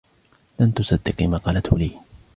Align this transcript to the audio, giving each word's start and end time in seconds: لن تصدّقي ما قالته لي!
لن 0.59 0.73
تصدّقي 0.73 1.27
ما 1.27 1.37
قالته 1.37 1.77
لي! 1.79 1.91